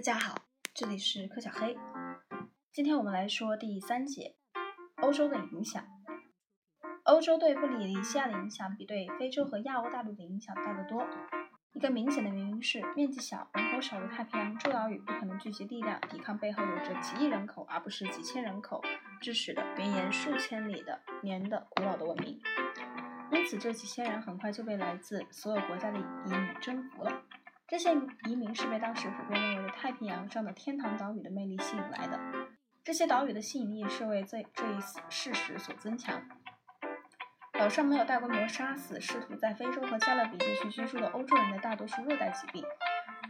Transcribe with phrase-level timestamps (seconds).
[0.00, 0.34] 大家好，
[0.72, 1.76] 这里是柯小黑。
[2.72, 4.34] 今天我们来说第三节，
[5.02, 5.84] 欧洲的影响。
[7.02, 11.06] 欧洲对布里尼西亚的影响比对非洲和亚欧大陆的影响大得多。
[11.74, 18.82] 一个明显的原因是，面积小、人口少的太平洋诸岛屿不可能聚集力量抵抗背后有着几亿人口而不是几千人口
[19.20, 22.40] 支持的绵延数千里的年的古老的文明。
[23.30, 27.22] 因此，这几千人很快就被来自所有国家的移民征服了。
[27.70, 27.94] 这些
[28.28, 32.18] 移民是被当时普遍认为的太平洋上的天堂岛屿的魅力吸引来的。
[32.82, 36.20] 这些岛屿的吸引力是为这这一事实所增强。
[37.52, 42.64] 岛上没有大规模杀死试图在非洲和加勒比地区居住的欧洲人的大多数热带疾病，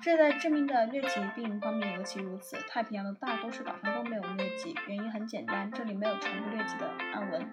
[0.00, 2.56] 这在致命的疟疾病方面尤其如此。
[2.66, 7.46] 太平洋的大多数岛上都没有疟疾，原因很简单，这里没有传播疟疾的暗纹。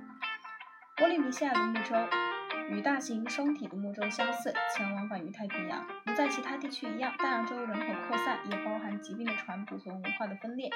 [0.96, 2.27] 波利尼西亚的木洲。
[2.70, 5.86] 与大型双体独木舟相似，曾往返于太平洋。
[6.06, 10.70] 如在其他地区一样，大洋洲人口扩散也包含疾病的传播和文化的分裂。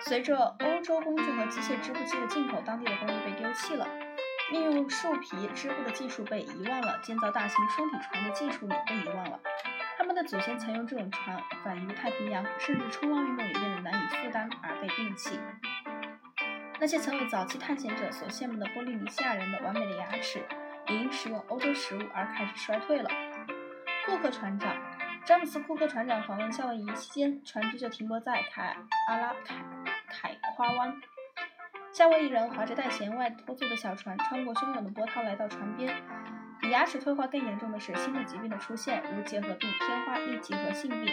[0.00, 3.86] 随着欧洲工具和机械织布机的进口，当地的工艺被丢弃了，
[4.50, 9.38] 利用树皮织布的技术被遗忘了，建造大型双体船的技术也被遗忘了。
[9.98, 15.38] 他们的祖先曾用这种船返于太平洋，甚至冲浪运动也变得难以负担而被摒弃。
[16.80, 20.42] 那些曾为早期探险者所羡慕的波利尼西亚人的完美的牙齿。
[20.88, 23.08] 因食用欧洲食物而开始衰退了。
[24.06, 24.74] 库克船长，
[25.24, 28.76] 詹姆斯·库克船长访问夏威夷期间，船只就停泊在凯
[29.08, 29.54] 阿拉凯
[30.08, 30.94] 凯夸湾。
[31.92, 35.94] 夏威夷人划着带舷外拖座的小船，穿过汹涌的波涛来到船边。
[36.60, 41.12] 比牙齿退化更严重的是新的疾病的出现，如结核病、天花、痢疾和性病。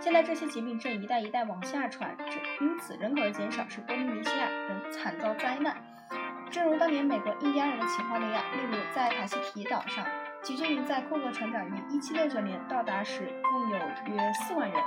[0.00, 2.16] 现在这些疾病正一代一代往下传，
[2.60, 5.76] 因此人口的减少使波利尼西亚人惨遭灾难。
[6.50, 10.04] 正如当年美国印第安人的情况那样，例如在塔希提岛上，
[10.42, 14.82] 其居民在库克船长于1769年到达时共有约4万人。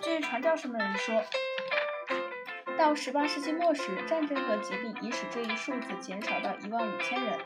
[0.00, 1.20] 据传教士们说，
[2.78, 7.36] 到18世纪末时，战争和疾病已使这一数字减少到1万5千人；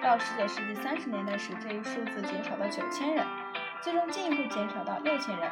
[0.00, 3.26] 到19世纪30年代时，这一数字减少到9千人，
[3.80, 5.50] 最终进一步减少到6千人。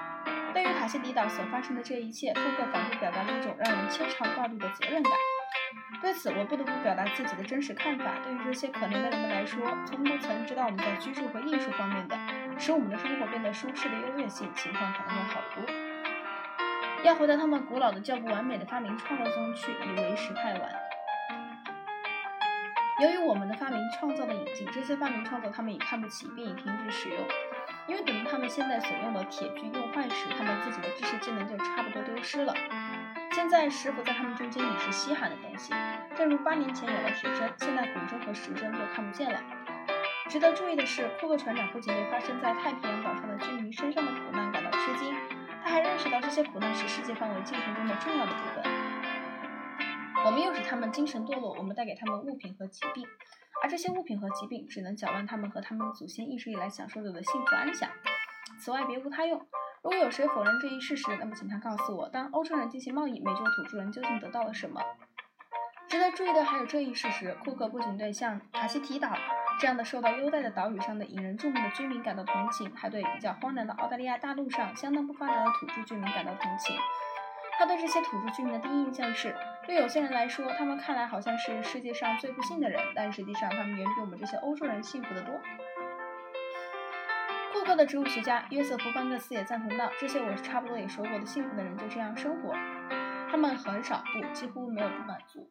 [0.54, 5.12] 对于塔希提岛所发生的这一切，库克反复表达了一种让人牵肠挂肚的责任感。
[6.02, 8.16] 对此，我不得不表达自己的真实看法。
[8.24, 12.18] 对于这些可怜的人们来说，从不曾知道我们在居住和艺术方面的
[12.58, 15.74] 使我们的生活变得舒适的优越性，情况可能会好得多。
[17.04, 20.72] 要回到他们古老的、较不完美的发明创造中去，已为时太晚。
[23.00, 27.18] 由于我们的发明创造的引进，这些发明创造他们已看不起，并已停止使用。
[27.86, 32.54] 因为等到他们现在所用的铁具用坏时，他们自己的知识技能就差不多丢失了。
[33.32, 35.72] 现在石斧在他们中间已是稀罕的东西，
[36.14, 39.40] 正如八年前有了铁针，现在古针和石针就看不见了。
[40.28, 45.14] 值得注意的是，库克船长不仅对发生在太平洋岛上的居民身上的苦难感到吃惊，
[45.64, 48.64] 他还认识到这些苦难是世界范围进程中的重要的部分。
[50.26, 53.06] 我们又使他们精神堕落，我们带给他们物品和疾病，
[53.62, 57.88] 而这些物品和疾病只能搅乱他们和他们的祖先一直以来享受着的幸福安详。
[58.60, 59.44] 此外，别无他用。
[59.82, 64.80] 如果有谁否认这一事实，那么请他告诉我，当欧洲人进行贸易，美洲土著人究竟得到了什么？
[65.88, 69.12] 值得注意的还有这一事实：库克不仅对像塔希提岛
[69.58, 76.76] 这样的受到优待的岛屿上的引人注目的居民感到同情，还对比较荒凉的澳大利亚大陆上相当不发达的土著居民感到同情。
[77.58, 85.34] 他对这些土著居民的第一印象是，对有些人来说，他们看来好像是世界上最不幸的人，但实际上他们远比我们这些欧洲人幸福得多。
[87.62, 92.52] 库克的植物学家约瑟夫·班克斯也赞同道：“这些我差不多也说过的幸福的人就这样生活，
[93.30, 95.48] 他们很少不几乎没有不满足。”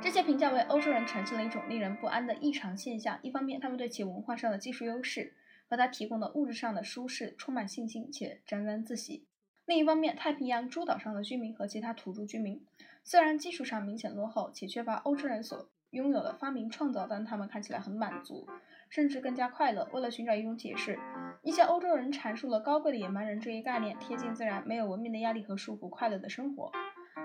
[0.00, 5.34] 这些评价为欧洲人呈现了一种令人不安的异常现象：一方面，他们对其文化上的技术优势
[5.68, 9.24] 和他提供的物质上的舒适充满信心且沾沾自喜；
[9.66, 12.64] 另一方面，太平洋诸岛上的居民和其他土著居民
[13.02, 18.46] 虽然技术上明显落后且缺乏欧洲人所拥有的发明创造，但他们看起来很满足。
[18.90, 19.88] 甚至更加快乐。
[19.92, 20.98] 为了寻找一种解释，
[21.42, 26.70] 一些欧洲人阐述了“高贵的野蛮人”这一概念：贴近自然、没有文明的压力和束缚、快乐的生活。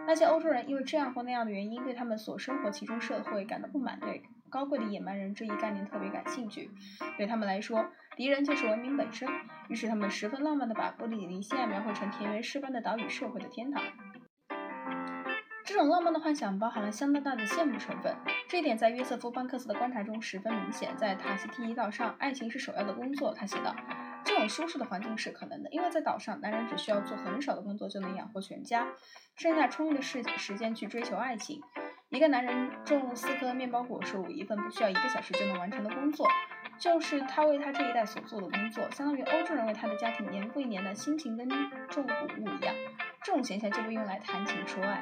[0.07, 6.69] 那些欧洲人因为这样或那样的原因，对他们所生活其中社会感到不满，对“高贵的野蛮人”这一概念特别感兴趣。
[7.17, 7.85] 对他们来说，
[8.15, 9.27] 敌人就是文明本身。
[9.67, 13.81] 于是他们十分浪漫地把布里尼西亚描绘成田园诗般的岛屿社会的天堂。
[15.75, 18.15] 这种浪漫的幻想包含了相当大的羡慕成分。
[18.47, 20.95] 这一点在约瑟夫·班克斯的观察中十分明显。
[20.95, 23.33] 在塔希提岛上，爱情是首要的工作。
[23.33, 23.75] 他写道
[24.23, 28.87] ：“这种舒适的环境是可能的，因为在岛上，男人只需要做很少的工作就能养活全家，
[29.35, 31.61] 剩下充裕的时时间去追求爱情。
[32.07, 36.25] 一个男人种四棵面包果树，一份不需要一个小时就能完成的工作，
[36.79, 41.49] 就是他为他这一代所做的工作，相当于欧洲人为他的家庭年复一年的辛勤耕
[41.89, 42.73] 种谷物一样。
[43.21, 45.01] 这种闲暇就被用来谈情说爱。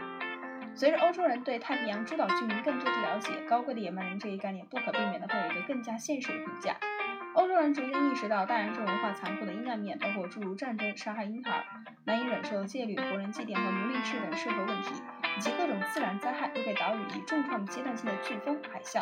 [0.76, 6.76] 随着欧洲人对太平洋诸岛居民更多的了解，高贵的野蛮人这一概念不可避免的会有一个更加现实的评价。
[7.36, 11.64] 欧洲人逐渐意识到大洋洲文化残酷的阴暗面，包括诸如战争、杀害婴孩、
[12.06, 15.02] 难以忍受的戒律、活人祭奠和奴隶制等社会问题，
[15.38, 19.02] 以及各种自然灾害又给岛屿以重创阶段性的飓风、海啸。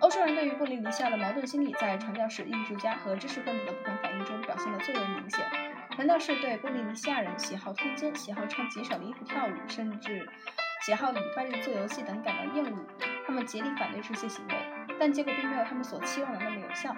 [0.00, 5.40] 欧洲人对于布利尼西亚的矛盾心理，在传教士、艺术家和知识分子的不同反应中表现得最为明显。
[5.98, 10.28] 难道是对布利尼西亚人喜好通奸、喜好穿极少的衣服跳舞，甚至
[10.84, 12.78] 喜好礼拜日做游戏等感到厌恶。
[13.26, 14.54] 他们竭力反对这些行为，
[15.00, 16.94] 但结果并没有他们所期望的那么有效。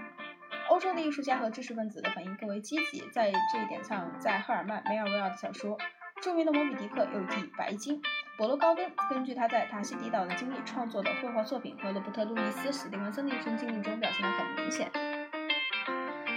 [0.69, 3.03] 欧洲的艺术家和知识分子的反应更为积极。
[3.11, 5.79] 在这一点上，在赫尔曼·梅尔维尔的小说
[6.21, 8.03] 《著名的莫比迪克》又一白金，
[8.37, 15.18] 博罗高根根据他在塔希迪岛的经历创作的绘画作品，和罗伯特·路易斯·史蒂文森的一生经历中表现得很明显。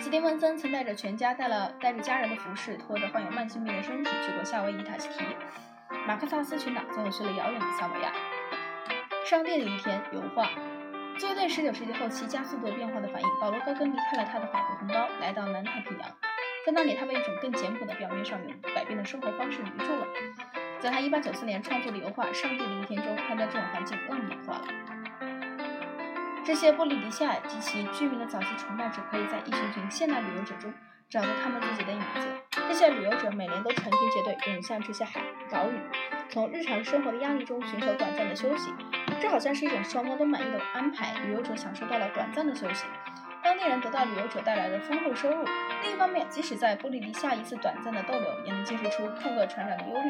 [0.01, 5.24] 斯蒂芬森曾带着全家，带了带着家人的服饰，拖着患有慢性病的身体去过夏威夷塔希提、
[6.07, 8.12] 马克萨斯群岛，最后去了遥远的萨摩亚。
[9.24, 10.50] 上帝的一天，油画。
[11.19, 16.09] 作为对19世纪后期加速度变化的反应，保罗·高更离开了他的法国同胞，来到南太平洋。
[16.65, 20.07] 在那里，他被一种更简朴的、表面上有改变的生活方式迷住了。
[20.80, 25.00] 在他1894年创作的油画《上帝的一天》中，他将这种环境浪漫化了。
[26.44, 30.74] 这些布里尼西亚及其居民的早期崇拜者，可以在一群群现代旅游者中
[31.08, 32.28] 找到他们自己的影子。
[32.68, 35.22] 这些旅游者每年都成群结队涌向这些海
[35.52, 35.80] 岛屿，
[36.30, 38.74] 从日常生活的压力中寻求短暂的休息。
[39.20, 41.14] 这好像是一种双方都满意的安排。
[41.24, 42.86] 旅游者享受到了短暂的休息，
[43.44, 45.46] 当地人得到旅游者带来的丰厚收入。
[45.84, 50.10] 另一方面，即使在布里尼西亚一次短暂的逗留，也能揭示出库克船长的忧虑。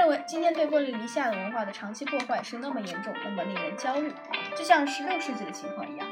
[0.00, 4.10] 认为，今天对波利尼西亚的文化的长期破坏是那么严重，那么令人焦虑，
[4.56, 6.08] 就像十六世纪的情况一样。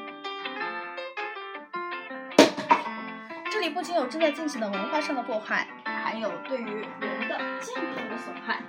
[3.51, 8.63] 这里不仅有正在进行的文化上的迫害，还有对于人的健康的损害，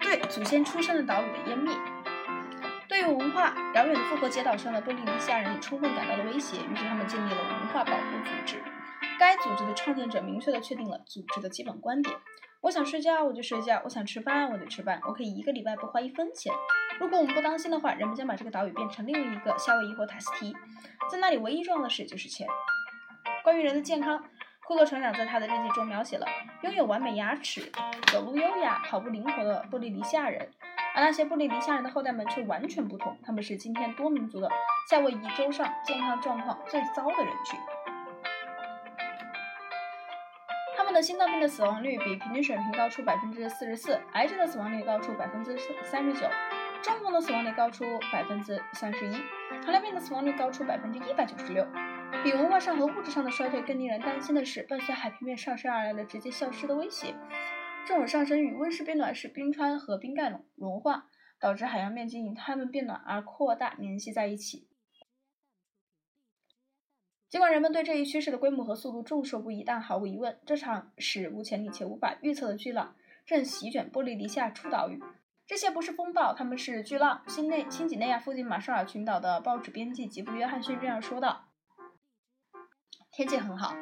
[0.00, 1.76] 对祖先出生的岛屿的湮灭，
[2.88, 8.56] 对于文化遥远的复活节岛上的波利尼西亚人也充分感到了威胁，于是他们建立了文化保护组织。
[9.18, 12.16] 该组织的创建者明确地确定了组织的基本观点。
[12.62, 15.00] 我想睡觉，我就睡觉；我想吃饭，我就吃饭。
[15.06, 16.52] 我可以一个礼拜不花一分钱。
[16.98, 20.56] 如果我们不当心的话，人们将把这个岛屿变成另一个夏威夷或塔斯提，
[21.10, 22.48] 在那里唯一重要的事就是钱。
[23.44, 24.24] 关于人的健康，
[24.66, 26.26] 库克船长在他的日记中描写了
[26.62, 27.70] 拥有完美牙齿、
[28.10, 30.50] 走路优雅、跑步灵活的布利尼夏人，
[30.94, 34.50] 而那些布利尼夏人的后代们却完全不同，他们是今天多民族的
[34.90, 37.60] 夏威夷州上健康状况最糟的人群。
[40.96, 45.54] 的心脏病的死亡率比平均水平高出百分之四十四，癌症的死亡率高出百分之
[45.84, 46.26] 三十九，
[46.82, 49.12] 中风的死亡率高出百分之三十一，
[49.62, 51.66] 糖尿病的死亡率高出百分之一百九十六。
[52.24, 57.14] 比文化上和物质上的衰退更令人担心的是，伴随海平面上升而来的直接消失的威胁。
[57.84, 61.08] 这种上升与温室变暖使冰川和冰盖融融化，
[61.38, 64.66] 导致海洋面积因它们变暖而扩大联系在一起。
[67.28, 72.94] 尽管人们对这一趋势的规模和速度众说不一，但毫无疑问，这场史无前例且无法预测的巨浪
[73.26, 75.02] 正席卷波利尼西亚诸岛屿。
[75.44, 77.22] 这些不是风暴，他们是巨浪。
[77.26, 81.46] 新内新几内亚附近马绍尔群岛的报纸编辑吉布·约翰逊这样说道
[83.12, 83.74] ：“天气很好。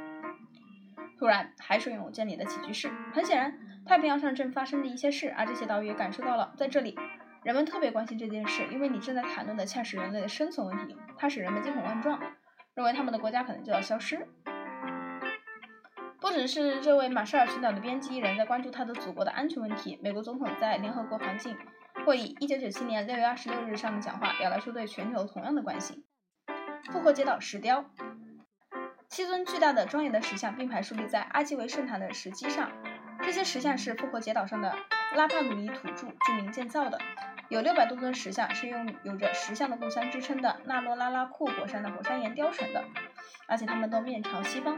[1.19, 2.91] 突然，海水涌进你的起居室。
[3.13, 6.55] 很显然，太平洋上正发生着一些事，而这些岛屿也感受到了。
[6.57, 6.99] 在这里，
[7.43, 10.97] 人们特别关心这件事，因为你正在谈论的恰是人类的生存问题。
[11.17, 12.19] 它使人们惊恐万状。”
[12.75, 14.26] 认为他们的国家可能就要消失。
[16.21, 21.57] 不只是这位马绍尔群岛的编辑一人在关注他的祖国的安全问题，美国总统在联合国环境
[22.07, 26.02] 会议1997年6月26日上的讲话表达出对全球同样的关心。
[26.90, 27.85] 复活节岛石雕，
[29.09, 32.73] 七尊巨大的庄严的石像并排竖立在阿基维圣坛的石基上，
[33.23, 34.75] 这些石像是复活节岛上的
[35.14, 36.99] 拉帕努尼土著居民建造的。
[37.51, 42.83] 有六百多尊石像是用有着“石像的故乡”之称的纳罗拉拉库火山的火山岩雕成的，
[43.47, 44.77] 而且它们都面朝西方。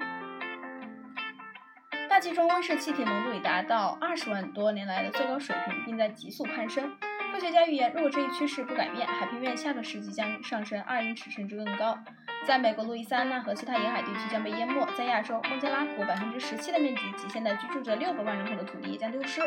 [2.08, 6.96] 大气中温室气体浓度已达到二十万多年来的最高水平，并在急速攀升。
[7.32, 11.98] 科学家预言，如果这一趋势不改变，海平面下个世纪将上升二英尺甚至更高。
[12.46, 19.40] 在美国路易斯安那和其他沿海地区将被淹没，在亚洲孟加拉国百分之十七的面积及现在居住着六百万人口的土地也将丢失。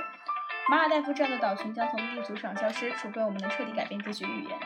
[0.69, 4.59] 马尔代夫这样的岛群将从地图上消失，除非我们能彻底改变这些预言。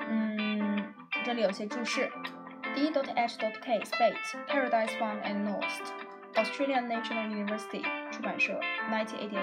[0.00, 2.10] 嗯，这里有些注释。
[2.74, 3.80] D.H.K.
[3.80, 5.92] Spate Paradise Found and Lost。
[6.34, 9.40] Australian National University 出版社1988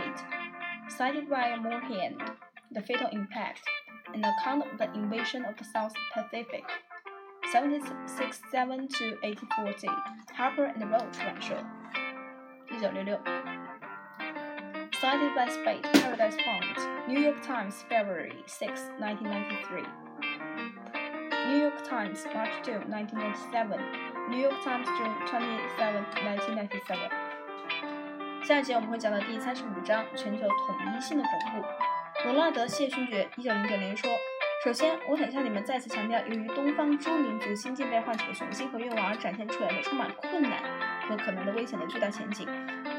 [0.88, 2.16] cited by Moorhead
[2.72, 3.60] The Fatal Impact
[4.14, 6.64] an account of the invasion of the South Pacific
[7.52, 9.90] 767 to 840
[10.38, 11.56] Harper and Row 出版社
[12.81, 13.21] 1966
[15.01, 16.65] cited by Spade Paradise Fund
[17.07, 19.85] New York Times February 6 1993
[21.49, 23.81] New York Times March 2 1997
[24.31, 27.11] New York Times June 27 1997
[28.45, 31.67] 下一节我们会讲到第三十五章全球统一性的巩固。
[32.25, 34.11] 罗纳德谢勋爵一九零九年说
[34.65, 40.63] ：“首先，我想向你们再次强调，由于东方诸民族新近被唤起的雄心和愿望而展现出来的充满困难
[41.09, 42.49] 和可能的危险的巨大前景。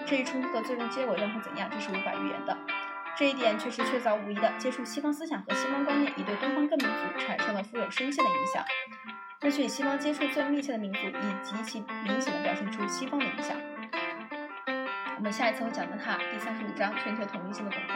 [0.06, 2.58] 这一冲突的最终结果将会怎样，这是无法预言的。
[3.16, 8.64] 这一点确实确凿无疑的，接触西方思想和西方观念已对东方各民族产生了富有深切的影响。
[9.42, 13.56] 那些与西方接触最密切的民族已极其明显的表现出西方的影响。”
[15.18, 17.94] 我们下一次会讲到它第三十五章全球统一性的巩固。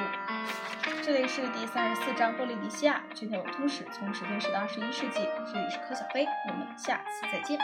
[1.01, 5.27] 这里是第三十四章波利尼西亚全球通史，从十天史到二十一世纪。
[5.51, 7.57] 这里是柯小飞，我们下次再见。